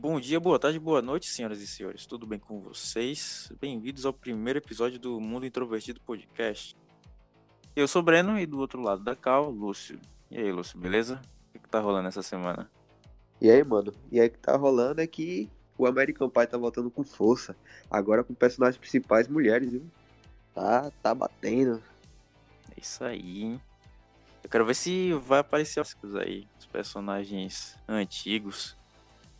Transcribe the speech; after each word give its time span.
Bom 0.00 0.20
dia, 0.20 0.38
boa 0.38 0.60
tarde, 0.60 0.78
boa 0.78 1.02
noite, 1.02 1.26
senhoras 1.26 1.60
e 1.60 1.66
senhores. 1.66 2.06
Tudo 2.06 2.24
bem 2.24 2.38
com 2.38 2.60
vocês? 2.60 3.50
Bem-vindos 3.60 4.06
ao 4.06 4.12
primeiro 4.12 4.60
episódio 4.60 4.96
do 4.96 5.20
Mundo 5.20 5.44
Introvertido 5.44 6.00
Podcast. 6.00 6.76
Eu 7.74 7.88
sou 7.88 8.00
o 8.00 8.04
Breno 8.04 8.38
e 8.38 8.46
do 8.46 8.60
outro 8.60 8.80
lado 8.80 9.02
da 9.02 9.16
Cal, 9.16 9.50
Lúcio. 9.50 9.98
E 10.30 10.38
aí, 10.38 10.52
Lúcio, 10.52 10.78
beleza? 10.78 11.20
O 11.48 11.52
que, 11.52 11.58
que 11.58 11.68
tá 11.68 11.80
rolando 11.80 12.06
essa 12.06 12.22
semana? 12.22 12.70
E 13.40 13.50
aí, 13.50 13.64
mano? 13.64 13.92
E 14.12 14.20
aí, 14.20 14.28
o 14.28 14.30
que 14.30 14.38
tá 14.38 14.56
rolando 14.56 15.00
é 15.00 15.06
que 15.08 15.50
o 15.76 15.84
American 15.84 16.30
Pie 16.30 16.46
tá 16.46 16.56
voltando 16.56 16.92
com 16.92 17.02
força. 17.02 17.56
Agora 17.90 18.22
com 18.22 18.32
personagens 18.34 18.78
principais 18.78 19.26
mulheres, 19.26 19.72
viu? 19.72 19.84
Tá, 20.54 20.92
tá 21.02 21.12
batendo. 21.12 21.82
É 22.70 22.80
isso 22.80 23.02
aí, 23.02 23.42
hein? 23.42 23.60
Eu 24.44 24.48
quero 24.48 24.64
ver 24.64 24.76
se 24.76 25.12
vai 25.14 25.40
aparecer 25.40 25.80
os 25.80 25.96
aí, 26.14 26.46
os 26.56 26.66
personagens 26.66 27.76
antigos. 27.88 28.78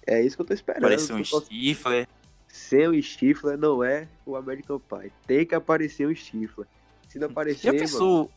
É 0.09 0.23
isso 0.23 0.37
que 0.37 0.43
eu 0.43 0.47
tô 0.47 0.55
esperando. 0.55 0.85
Aparecer 0.85 1.13
um 1.13 1.23
Stifler. 1.25 2.09
Ser 2.49 2.89
um 2.89 3.03
Stifler 3.03 3.59
não 3.59 3.85
é 3.85 4.09
o 4.25 4.37
American 4.37 4.79
Pie. 4.81 5.13
Tem 5.27 5.45
que 5.45 5.55
aparecer 5.55 6.09
um 6.09 6.15
Stifler. 6.15 6.67
Se 7.09 7.19
não 7.19 7.27
aparecer, 7.29 7.61
Já 7.65 7.73
mano, 7.73 7.81
pensou 7.81 8.31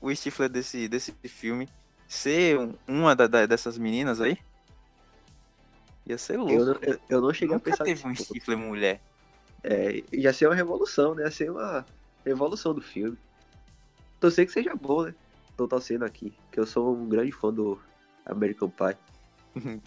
o 0.00 0.14
Stifler 0.14 0.48
desse, 0.48 0.88
desse 0.88 1.12
filme 1.24 1.68
ser 2.08 2.58
um- 2.58 2.74
uma 2.88 3.14
da- 3.14 3.26
da- 3.26 3.46
dessas 3.46 3.76
meninas 3.76 4.20
aí? 4.22 4.38
Ia 6.06 6.16
ser 6.18 6.36
louco. 6.38 6.52
eu, 6.52 6.64
não- 6.66 6.78
eu, 6.82 6.98
eu 7.08 7.20
não 7.20 7.32
cheguei 7.32 7.54
Nunca 7.54 7.70
a 7.70 7.72
pensar 7.72 7.84
teve 7.84 8.06
um. 8.08 8.14
Stifler 8.14 8.58
mulher. 8.58 9.00
É, 9.62 10.02
ia 10.12 10.32
ser 10.32 10.46
uma 10.46 10.54
revolução, 10.54 11.14
né? 11.14 11.24
Ia 11.24 11.30
ser 11.30 11.50
uma 11.50 11.86
revolução 12.24 12.74
do 12.74 12.80
filme. 12.80 13.16
Torcer 14.18 14.46
que 14.46 14.52
seja 14.52 14.74
bom, 14.74 15.04
né? 15.04 15.14
Tô 15.56 15.68
torcendo 15.68 16.04
aqui, 16.04 16.32
que 16.50 16.58
eu 16.58 16.66
sou 16.66 16.96
um 16.96 17.06
grande 17.08 17.32
fã 17.32 17.52
do 17.52 17.78
American 18.24 18.70
Pie. 18.70 18.96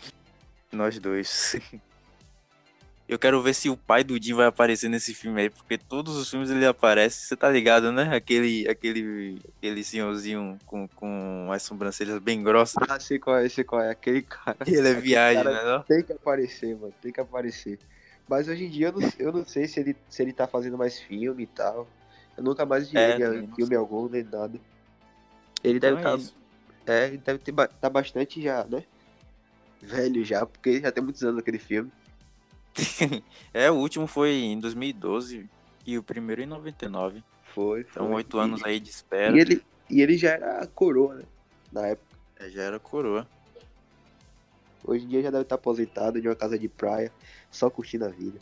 Nós 0.76 1.00
dois. 1.00 1.56
Eu 3.08 3.20
quero 3.20 3.40
ver 3.40 3.54
se 3.54 3.70
o 3.70 3.78
pai 3.78 4.04
do 4.04 4.20
Jim 4.22 4.34
vai 4.34 4.48
aparecer 4.48 4.90
nesse 4.90 5.14
filme 5.14 5.40
aí, 5.40 5.50
porque 5.52 5.78
todos 5.78 6.16
os 6.16 6.28
filmes 6.28 6.50
ele 6.50 6.66
aparece, 6.66 7.28
você 7.28 7.36
tá 7.36 7.48
ligado, 7.48 7.92
né? 7.92 8.16
Aquele, 8.16 8.68
aquele, 8.68 9.40
aquele 9.58 9.84
senhorzinho 9.84 10.58
com, 10.66 10.88
com 10.88 11.48
as 11.52 11.62
sobrancelhas 11.62 12.18
bem 12.18 12.42
grossas. 12.42 12.84
Ah, 12.90 13.00
sei 13.00 13.20
qual 13.20 13.38
é, 13.38 13.48
sei 13.48 13.64
qual 13.64 13.80
é. 13.84 13.92
Aquele 13.92 14.24
cara. 14.24 14.58
Ele 14.66 14.78
é 14.78 14.80
aquele 14.80 15.02
viagem, 15.02 15.44
cara 15.44 15.64
né? 15.64 15.72
não? 15.72 15.84
Tem 15.84 16.02
que 16.02 16.14
aparecer, 16.14 16.76
mano. 16.76 16.94
Tem 17.00 17.12
que 17.12 17.22
aparecer. 17.22 17.78
Mas 18.28 18.48
hoje 18.48 18.66
em 18.66 18.70
dia 18.72 18.88
eu 18.88 18.94
não, 18.94 19.10
eu 19.20 19.32
não 19.32 19.46
sei 19.46 19.68
se 19.68 19.80
ele, 19.80 19.96
se 20.10 20.24
ele 20.24 20.34
tá 20.34 20.48
fazendo 20.48 20.76
mais 20.76 21.00
filme 21.00 21.44
e 21.44 21.48
tal. 21.48 21.88
Eu 22.36 22.44
nunca 22.44 22.66
mais 22.66 22.90
vi 22.90 22.98
É, 22.98 23.22
ele 23.22 23.48
filme 23.56 23.76
algum, 23.76 24.10
nem 24.10 24.24
nada. 24.24 24.60
Ele 25.64 25.78
Então 25.78 25.92
deve 25.92 25.96
é 25.98 26.00
estar. 26.00 26.18
isso. 26.18 26.36
É, 26.88 27.08
ele 27.08 27.18
deve 27.20 27.38
ter, 27.38 27.54
tá 27.54 27.88
bastante 27.88 28.42
já, 28.42 28.64
né? 28.64 28.84
Velho 29.86 30.24
já, 30.26 30.46
porque 30.46 30.82
já 30.82 30.92
tem 30.92 31.04
muitos 31.04 31.24
anos 31.24 31.40
aquele 31.40 31.60
filme. 31.60 31.92
é, 33.54 33.70
o 33.72 33.76
último 33.76 34.08
foi 34.08 34.32
em 34.34 34.60
2012 34.60 35.50
e 35.86 35.98
o 35.98 36.04
primeiro 36.04 36.42
em 36.42 36.46
99. 36.46 37.24
Foi, 37.54 37.82
Então, 37.82 38.08
foi. 38.08 38.16
oito 38.16 38.38
E- 38.38 38.40
anos 38.40 38.64
aí 38.64 38.80
de 38.80 38.90
espera. 38.90 39.36
E 39.36 39.40
ele, 39.40 39.62
e 39.90 40.02
ele 40.02 40.18
já 40.18 40.32
era 40.32 40.68
coroa, 40.68 41.16
né? 41.16 41.24
Na 41.72 41.88
época. 41.88 42.16
É, 42.38 42.50
Já 42.50 42.64
era 42.64 42.80
coroa. 42.80 43.28
Hoje 44.84 45.06
em 45.06 45.08
dia 45.08 45.22
já 45.24 45.32
deve 45.32 45.44
estar 45.44 45.56
aposentado 45.56 46.20
de 46.22 46.28
uma 46.28 46.36
casa 46.36 46.60
de 46.60 46.68
praia, 46.68 47.12
só 47.50 47.70
curtindo 47.70 48.06
a 48.06 48.10
vida. 48.10 48.40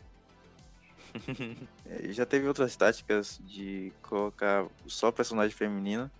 É, 1.85 2.11
Já 2.11 2.25
teve 2.25 2.47
outras 2.47 2.75
táticas 2.75 3.39
de 3.45 3.91
colocar 4.01 4.65
só 4.87 5.11
personagem 5.11 5.55
feminina. 5.55 6.11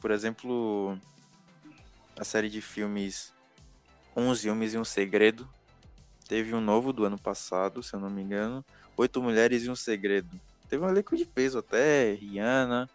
Por 0.00 0.10
exemplo, 0.10 0.98
a 2.18 2.24
série 2.24 2.50
de 2.50 2.60
filmes 2.60 3.32
11 4.16 4.50
Homens 4.50 4.74
e 4.74 4.78
um 4.78 4.84
Segredo. 4.84 5.48
Teve 6.28 6.54
um 6.54 6.60
novo 6.60 6.92
do 6.92 7.04
ano 7.04 7.18
passado, 7.18 7.82
se 7.82 7.94
eu 7.94 8.00
não 8.00 8.10
me 8.10 8.22
engano. 8.22 8.64
Oito 8.96 9.22
Mulheres 9.22 9.64
e 9.64 9.70
um 9.70 9.76
Segredo. 9.76 10.28
Teve 10.68 10.84
um 10.84 10.88
elenco 10.88 11.16
de 11.16 11.26
peso 11.26 11.58
até, 11.58 12.14
Rihanna. 12.14 12.88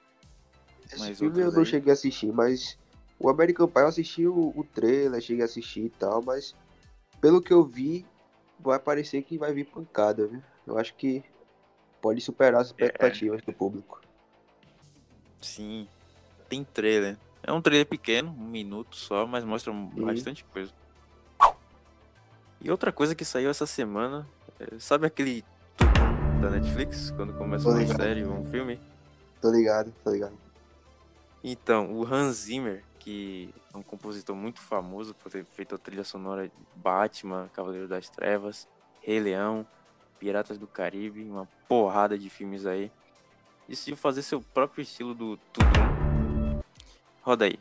Esse 0.92 1.16
filme 1.16 1.42
eu 1.42 1.52
não 1.52 1.60
aí? 1.60 1.66
cheguei 1.66 1.92
a 1.92 1.94
assistir, 1.94 2.32
mas 2.32 2.78
o 3.20 3.30
American 3.30 3.68
Pie 3.68 3.82
eu 3.82 3.88
assisti 3.88 4.28
o, 4.28 4.54
o 4.56 4.64
trailer, 4.64 5.22
cheguei 5.22 5.44
a 5.44 5.46
assistir 5.46 5.86
e 5.86 5.90
tal, 5.90 6.22
mas 6.22 6.56
pelo 7.20 7.42
que 7.42 7.52
eu 7.52 7.64
vi, 7.64 8.06
vai 8.60 8.80
parecer 8.80 9.22
que 9.24 9.38
vai 9.38 9.54
vir 9.54 9.66
pancada, 9.66 10.28
viu? 10.28 10.42
Eu 10.66 10.78
acho 10.78 10.96
que 10.96 11.24
pode 12.02 12.22
superar 12.22 12.62
as 12.62 12.68
expectativas 12.68 13.42
do 13.42 13.54
público. 13.54 14.02
Sim, 15.42 15.88
tem 16.48 16.64
trailer. 16.64 17.18
É 17.44 17.52
um 17.52 17.62
trailer 17.62 17.86
pequeno, 17.86 18.32
um 18.32 18.48
minuto 18.48 18.96
só, 18.96 19.26
mas 19.26 19.46
mostra 19.46 19.72
bastante 19.74 20.44
coisa. 20.46 20.72
E 22.68 22.70
outra 22.70 22.92
coisa 22.92 23.16
que 23.16 23.24
saiu 23.24 23.50
essa 23.50 23.66
semana, 23.66 24.28
é, 24.60 24.78
sabe 24.78 25.08
aquele 25.08 25.42
da 26.42 26.50
Netflix, 26.50 27.12
quando 27.12 27.32
começa 27.32 27.64
Tô 27.64 27.70
uma 27.70 27.80
ligado. 27.80 27.96
série 27.96 28.26
ou 28.26 28.34
um 28.34 28.44
filme? 28.44 28.78
Tô 29.42 29.50
ligado, 29.50 29.94
tô 30.04 30.12
ligado. 30.12 30.38
Então, 31.42 31.94
o 31.94 32.06
Hans 32.06 32.36
Zimmer, 32.36 32.84
que 33.00 33.54
é 33.74 33.78
um 33.78 33.82
compositor 33.82 34.36
muito 34.36 34.60
famoso 34.60 35.16
por 35.16 35.32
ter 35.32 35.46
feito 35.46 35.76
a 35.76 35.78
trilha 35.78 36.04
sonora 36.04 36.50
de 36.50 36.54
Batman, 36.76 37.50
Cavaleiro 37.54 37.88
das 37.88 38.10
Trevas, 38.10 38.68
Rei 39.00 39.22
Leão, 39.22 39.66
Piratas 40.20 40.58
do 40.58 40.68
Caribe, 40.68 41.24
uma 41.24 41.48
porrada 41.70 42.18
de 42.18 42.30
filmes 42.30 42.66
aí, 42.66 42.92
decidiu 43.66 43.96
fazer 43.96 44.24
seu 44.24 44.42
próprio 44.42 44.82
estilo 44.82 45.16
do 45.16 45.38
tutum. 45.54 46.62
Roda 47.22 47.46
aí. 47.46 47.58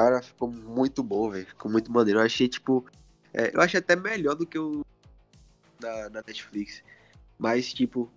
Cara, 0.00 0.22
ficou 0.22 0.50
muito 0.50 1.02
bom, 1.02 1.28
velho. 1.30 1.44
Ficou 1.46 1.70
muito 1.70 1.92
maneiro. 1.92 2.20
Eu 2.20 2.24
achei, 2.24 2.48
tipo. 2.48 2.86
é, 3.34 3.54
eu 3.54 3.60
achei 3.60 3.78
até 3.78 3.94
melhor 3.94 4.34
do 4.34 4.46
que 4.46 4.58
o 4.58 4.80
da, 5.78 6.08
da 6.08 6.22
Netflix. 6.26 6.82
Mas, 7.38 7.70
tipo, 7.70 8.10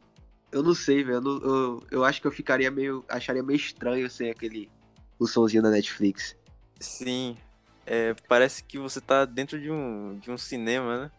eu 0.50 0.64
não 0.64 0.74
sei, 0.74 1.04
velho. 1.04 1.18
Eu, 1.18 1.42
eu, 1.42 1.84
eu 1.92 2.06
acho 2.06 2.22
que 2.22 2.28
eu 2.28 2.32
ficaria 2.32 2.72
meio. 2.72 3.04
Acharia 3.10 3.44
meio 3.44 3.58
estranho 3.58 4.10
sem 4.10 4.30
aquele. 4.30 4.72
O 5.20 5.28
sonzinho 5.28 5.62
da 5.62 5.70
Netflix. 5.70 6.38
Sim, 6.80 7.36
é, 7.86 8.16
parece 8.30 8.64
que 8.64 8.80
você 8.80 9.02
tá 9.02 9.26
dentro 9.26 9.60
de 9.60 9.70
um, 9.70 10.18
de 10.20 10.32
um 10.32 10.38
cinema, 10.38 11.02
né? 11.04 11.12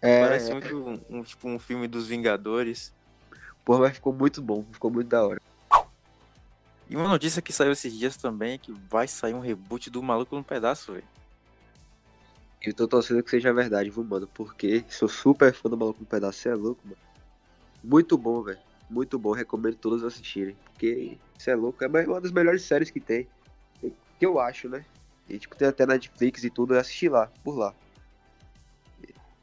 É, 0.00 0.20
Parece 0.20 0.52
muito 0.52 0.76
um, 0.76 1.18
um- 1.18 1.22
tipo 1.22 1.48
um 1.48 1.60
filme 1.60 1.86
dos 1.86 2.08
Vingadores. 2.08 2.92
Pô, 3.64 3.78
mas 3.78 3.94
ficou 3.94 4.12
muito 4.12 4.42
bom. 4.42 4.64
Ficou 4.72 4.90
muito 4.90 5.06
da 5.06 5.24
hora. 5.24 5.40
E 6.92 6.96
uma 6.96 7.08
notícia 7.08 7.40
que 7.40 7.54
saiu 7.54 7.72
esses 7.72 7.90
dias 7.98 8.18
também 8.18 8.52
é 8.52 8.58
que 8.58 8.70
vai 8.70 9.08
sair 9.08 9.32
um 9.32 9.40
reboot 9.40 9.88
do 9.88 10.02
Maluco 10.02 10.36
no 10.36 10.44
Pedaço, 10.44 10.92
velho. 10.92 11.06
Eu 12.60 12.74
tô 12.74 12.86
torcendo 12.86 13.22
que 13.22 13.30
seja 13.30 13.50
verdade, 13.50 13.88
viu, 13.88 14.04
mano? 14.04 14.26
Porque 14.26 14.84
sou 14.90 15.08
super 15.08 15.54
fã 15.54 15.70
do 15.70 15.76
Maluco 15.78 16.00
no 16.00 16.06
Pedaço. 16.06 16.40
Cê 16.40 16.50
é 16.50 16.54
louco, 16.54 16.82
mano. 16.84 16.98
Muito 17.82 18.18
bom, 18.18 18.42
velho. 18.42 18.58
Muito 18.90 19.18
bom. 19.18 19.32
Recomendo 19.32 19.76
todos 19.76 20.04
assistirem. 20.04 20.54
Porque 20.66 21.16
isso 21.38 21.48
é 21.48 21.54
louco. 21.54 21.82
É 21.82 21.86
uma 21.86 22.20
das 22.20 22.30
melhores 22.30 22.60
séries 22.60 22.90
que 22.90 23.00
tem. 23.00 23.26
Que 23.80 24.26
eu 24.26 24.38
acho, 24.38 24.68
né? 24.68 24.84
E, 25.30 25.38
tipo, 25.38 25.56
tem 25.56 25.68
até 25.68 25.86
Netflix 25.86 26.44
e 26.44 26.50
tudo. 26.50 26.74
Eu 26.74 26.80
assisti 26.80 27.08
lá, 27.08 27.32
por 27.42 27.56
lá. 27.56 27.74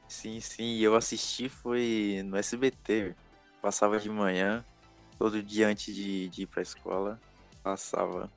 Sim, 0.07 0.39
sim, 0.39 0.77
eu 0.77 0.95
assisti 0.95 1.49
foi 1.49 2.21
no 2.23 2.37
SBT, 2.37 3.01
velho. 3.01 3.15
Passava 3.59 3.99
de 3.99 4.07
manhã, 4.07 4.63
todo 5.17 5.41
dia 5.41 5.67
antes 5.67 5.95
de, 5.95 6.29
de 6.29 6.43
ir 6.43 6.45
pra 6.45 6.61
escola, 6.61 7.19
passava. 7.71 8.29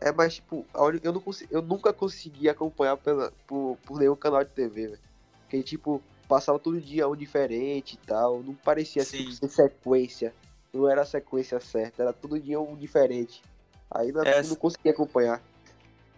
É, 0.00 0.12
mas, 0.12 0.34
tipo, 0.36 0.64
eu, 1.02 1.12
não 1.12 1.20
consi- 1.20 1.46
eu 1.50 1.60
nunca 1.62 1.92
consegui 1.92 2.48
acompanhar 2.48 2.96
pela, 2.96 3.32
por, 3.46 3.76
por 3.84 3.98
nenhum 3.98 4.16
canal 4.16 4.42
de 4.44 4.50
TV, 4.50 4.88
velho. 4.88 4.98
Porque, 5.42 5.62
tipo, 5.62 6.02
passava 6.28 6.58
todo 6.58 6.80
dia 6.80 7.08
um 7.08 7.16
diferente 7.16 7.94
e 7.94 8.06
tal. 8.06 8.42
Não 8.42 8.54
parecia 8.54 9.04
Sim. 9.04 9.18
tipo, 9.18 9.32
ser 9.32 9.48
sequência. 9.48 10.34
Não 10.72 10.88
era 10.88 11.02
a 11.02 11.06
sequência 11.06 11.60
certa. 11.60 12.02
Era 12.02 12.12
todo 12.12 12.40
dia 12.40 12.58
um 12.60 12.76
diferente. 12.76 13.42
Aí 13.90 14.12
não, 14.12 14.22
É, 14.22 14.42
não 14.42 14.54
consegui 14.56 14.88
acompanhar. 14.88 15.42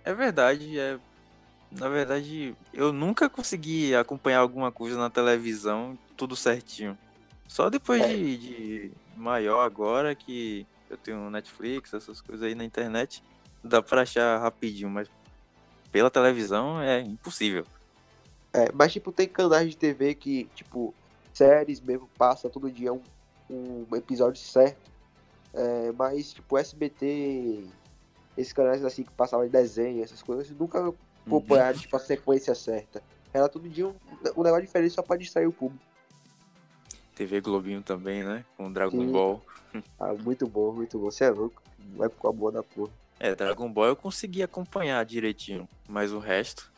É 0.04 0.12
verdade, 0.12 0.78
é. 0.78 0.98
Na 1.70 1.88
verdade, 1.88 2.54
eu 2.74 2.92
nunca 2.92 3.30
consegui 3.30 3.94
acompanhar 3.94 4.40
alguma 4.40 4.70
coisa 4.70 4.98
na 4.98 5.08
televisão 5.08 5.98
tudo 6.16 6.36
certinho. 6.36 6.96
Só 7.48 7.70
depois 7.70 8.02
É. 8.02 8.08
de, 8.08 8.36
de 8.36 8.92
maior 9.16 9.60
agora 9.64 10.14
que 10.14 10.66
eu 10.92 10.98
tenho 10.98 11.30
Netflix, 11.30 11.92
essas 11.94 12.20
coisas 12.20 12.46
aí 12.46 12.54
na 12.54 12.64
internet, 12.64 13.22
dá 13.62 13.82
pra 13.82 14.02
achar 14.02 14.38
rapidinho, 14.38 14.90
mas 14.90 15.08
pela 15.90 16.10
televisão 16.10 16.80
é 16.80 17.00
impossível. 17.00 17.66
É, 18.52 18.70
mas, 18.72 18.92
tipo, 18.92 19.10
tem 19.10 19.28
canais 19.28 19.70
de 19.70 19.76
TV 19.76 20.14
que, 20.14 20.44
tipo, 20.54 20.94
séries 21.32 21.80
mesmo, 21.80 22.08
passa 22.18 22.50
todo 22.50 22.70
dia 22.70 22.92
um, 22.92 23.02
um 23.50 23.96
episódio 23.96 24.40
certo. 24.40 24.90
É, 25.54 25.92
mas, 25.92 26.32
tipo, 26.32 26.58
SBT 26.58 27.64
esses 28.36 28.52
canais 28.52 28.84
assim 28.84 29.02
que 29.02 29.10
passavam 29.12 29.44
de 29.44 29.52
desenho, 29.52 30.02
essas 30.02 30.22
coisas, 30.22 30.50
nunca 30.50 30.92
acompanharam, 31.26 31.78
tipo, 31.78 31.94
a 31.96 32.00
sequência 32.00 32.54
certa. 32.54 33.02
Era 33.32 33.48
todo 33.48 33.68
dia 33.68 33.86
um, 33.86 33.94
um 34.36 34.42
negócio 34.42 34.62
diferente 34.62 34.94
só 34.94 35.02
pra 35.02 35.16
distrair 35.16 35.46
o 35.46 35.52
público. 35.52 35.84
TV 37.14 37.40
Globinho 37.40 37.82
também, 37.82 38.22
né? 38.22 38.44
Com 38.56 38.72
Dragon 38.72 38.98
Sim. 38.98 39.12
Ball. 39.12 39.42
Ah, 39.98 40.12
muito 40.14 40.46
bom, 40.46 40.72
muito 40.72 40.98
bom. 40.98 41.10
Você 41.10 41.24
é 41.24 41.30
louco. 41.30 41.62
Vai 41.96 42.08
ficar 42.08 42.32
boa 42.32 42.50
da 42.52 42.62
porra. 42.62 42.90
É, 43.18 43.34
Dragon 43.34 43.70
Ball 43.72 43.86
eu 43.86 43.96
consegui 43.96 44.42
acompanhar 44.42 45.04
direitinho, 45.04 45.68
mas 45.88 46.12
o 46.12 46.18
resto, 46.18 46.70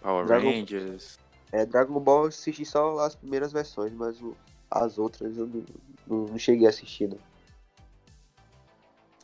Power 0.00 0.26
Dragon- 0.26 0.50
Rangers, 0.50 1.18
É, 1.52 1.64
Dragon 1.66 2.00
Ball 2.00 2.22
eu 2.22 2.28
assisti 2.28 2.64
só 2.64 2.98
as 3.00 3.14
primeiras 3.14 3.52
versões, 3.52 3.92
mas 3.92 4.20
o- 4.20 4.34
as 4.70 4.98
outras 4.98 5.36
eu 5.36 5.46
não, 5.46 5.64
não- 6.06 6.26
não 6.28 6.38
cheguei 6.38 6.66
a 6.66 6.70
assistir, 6.70 7.08
não. 7.08 7.18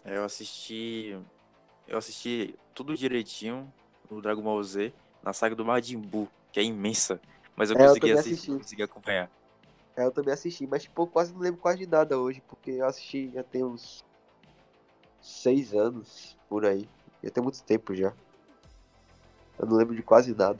é, 0.04 0.16
eu 0.16 0.24
assisti. 0.24 1.18
Eu 1.88 1.98
assisti 1.98 2.54
tudo 2.74 2.96
direitinho 2.96 3.72
no 4.10 4.20
Dragon 4.22 4.42
Ball 4.42 4.62
Z, 4.62 4.92
na 5.22 5.32
saga 5.32 5.54
do 5.56 5.64
Majin 5.64 5.98
Buu, 5.98 6.28
que 6.52 6.60
é 6.60 6.62
imensa. 6.62 7.20
Mas 7.56 7.70
eu 7.70 7.76
É, 7.76 7.82
eu 7.82 7.86
consegui 7.88 8.00
também 8.06 8.14
assistir, 8.20 8.34
assisti. 8.34 8.56
consegui 8.62 8.82
acompanhar. 8.82 9.30
É, 9.96 10.04
eu 10.04 10.10
também 10.10 10.32
assisti, 10.32 10.66
mas 10.66 10.82
tipo, 10.82 11.02
eu 11.02 11.06
quase 11.06 11.32
não 11.32 11.40
lembro 11.40 11.60
quase 11.60 11.78
de 11.78 11.86
nada 11.86 12.18
hoje, 12.18 12.42
porque 12.48 12.72
eu 12.72 12.86
assisti 12.86 13.30
já 13.30 13.42
tem 13.42 13.64
uns 13.64 14.04
seis 15.20 15.74
anos 15.74 16.36
por 16.48 16.64
aí. 16.64 16.88
Já 17.22 17.30
tem 17.30 17.42
muito 17.42 17.62
tempo 17.62 17.94
já. 17.94 18.12
Eu 19.58 19.66
não 19.66 19.76
lembro 19.76 19.94
de 19.94 20.02
quase 20.02 20.34
nada. 20.34 20.58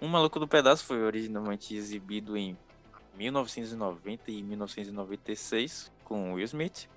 Um 0.00 0.08
Maluco 0.08 0.38
do 0.38 0.48
Pedaço 0.48 0.84
foi 0.84 1.02
originalmente 1.02 1.74
exibido 1.74 2.36
em 2.36 2.56
1990 3.14 4.30
e 4.30 4.42
1996 4.42 5.92
com 6.04 6.34
Will 6.34 6.44
Smith. 6.44 6.88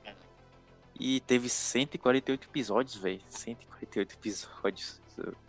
E 0.99 1.21
teve 1.21 1.49
148 1.49 2.47
episódios, 2.49 2.95
velho. 2.95 3.21
148 3.27 4.15
episódios. 4.15 5.01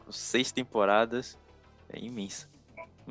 Com 0.05 0.13
seis 0.13 0.53
temporadas. 0.53 1.37
É 1.89 1.99
imensa. 1.99 2.49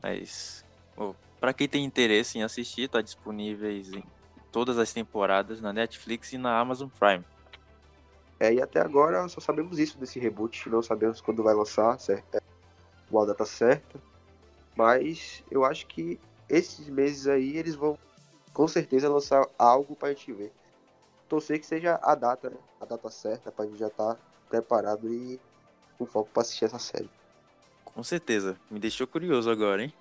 Mas, 0.01 0.63
ô, 0.95 1.13
pra 1.39 1.53
quem 1.53 1.67
tem 1.67 1.83
interesse 1.83 2.37
em 2.37 2.43
assistir, 2.43 2.89
tá 2.89 3.01
disponíveis 3.01 3.91
em 3.93 4.03
todas 4.51 4.77
as 4.77 4.91
temporadas 4.91 5.61
na 5.61 5.71
Netflix 5.71 6.33
e 6.33 6.37
na 6.37 6.59
Amazon 6.59 6.89
Prime. 6.89 7.23
É, 8.39 8.53
e 8.53 8.61
até 8.61 8.79
agora 8.79 9.27
só 9.27 9.41
sabemos 9.41 9.79
isso 9.79 9.97
desse 9.97 10.19
reboot, 10.19 10.69
não 10.69 10.81
sabemos 10.81 11.19
quando 11.19 11.43
vai 11.43 11.53
lançar, 11.53 11.99
certo? 11.99 12.35
É, 12.35 12.41
qual 13.09 13.23
a 13.23 13.27
data 13.27 13.45
certa. 13.45 13.99
Mas 14.75 15.43
eu 15.51 15.65
acho 15.65 15.87
que 15.87 16.19
esses 16.47 16.87
meses 16.87 17.27
aí 17.27 17.57
eles 17.57 17.75
vão 17.75 17.97
com 18.53 18.67
certeza 18.67 19.09
lançar 19.09 19.45
algo 19.57 19.95
pra 19.95 20.09
gente 20.09 20.31
ver. 20.31 20.51
Torcer 21.27 21.59
que 21.59 21.65
seja 21.65 21.99
a 22.01 22.15
data, 22.15 22.49
né? 22.49 22.57
A 22.79 22.85
data 22.85 23.09
certa 23.09 23.51
pra 23.51 23.65
gente 23.65 23.77
já 23.77 23.87
estar 23.87 24.17
preparado 24.49 25.13
e 25.13 25.39
com 25.97 26.05
foco 26.05 26.29
pra 26.33 26.41
assistir 26.41 26.65
essa 26.65 26.79
série. 26.79 27.09
Com 27.83 28.01
certeza. 28.03 28.57
Me 28.71 28.79
deixou 28.79 29.05
curioso 29.05 29.49
agora, 29.51 29.83
hein? 29.83 29.93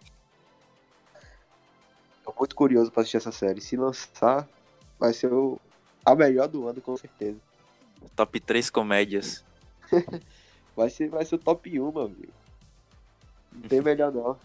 Muito 2.38 2.55
curioso 2.55 2.90
pra 2.90 3.00
assistir 3.00 3.17
essa 3.17 3.32
série. 3.32 3.61
Se 3.61 3.76
lançar, 3.76 4.49
vai 4.99 5.12
ser 5.12 5.32
o... 5.32 5.61
a 6.05 6.14
melhor 6.14 6.49
do 6.49 6.69
ano, 6.69 6.81
com 6.81 6.96
certeza. 6.96 7.38
Top 8.14 8.38
3 8.38 8.70
comédias. 8.70 9.44
Vai 10.76 10.88
ser, 10.90 11.08
vai 11.08 11.25
ser 11.25 11.35
o 11.35 11.38
top 11.38 11.69
1, 11.69 11.90
meu 11.90 12.02
amigo. 12.02 12.32
Não 13.52 13.62
tem 13.62 13.81
melhor 13.81 14.12
não. 14.12 14.38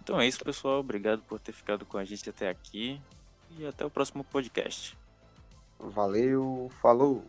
Então 0.00 0.18
é 0.18 0.26
isso, 0.26 0.42
pessoal. 0.42 0.80
Obrigado 0.80 1.20
por 1.24 1.38
ter 1.38 1.52
ficado 1.52 1.84
com 1.84 1.98
a 1.98 2.04
gente 2.06 2.30
até 2.30 2.48
aqui. 2.48 2.98
E 3.58 3.66
até 3.66 3.84
o 3.84 3.90
próximo 3.90 4.24
podcast. 4.24 4.96
Valeu, 5.78 6.70
falou. 6.80 7.22